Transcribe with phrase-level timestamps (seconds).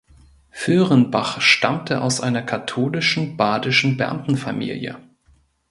[0.49, 4.97] Föhrenbach stammte aus einer katholischen badischen Beamtenfamilie.